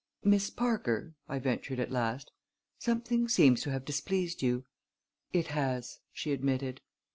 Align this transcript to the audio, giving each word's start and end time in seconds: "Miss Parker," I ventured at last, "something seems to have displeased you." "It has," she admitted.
"Miss 0.23 0.49
Parker," 0.49 1.13
I 1.29 1.37
ventured 1.37 1.79
at 1.79 1.91
last, 1.91 2.31
"something 2.79 3.27
seems 3.29 3.61
to 3.61 3.69
have 3.69 3.85
displeased 3.85 4.41
you." 4.41 4.65
"It 5.31 5.49
has," 5.49 5.99
she 6.11 6.31
admitted. 6.31 6.81